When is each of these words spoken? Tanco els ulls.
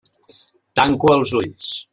Tanco 0.79 1.13
els 1.19 1.37
ulls. 1.43 1.73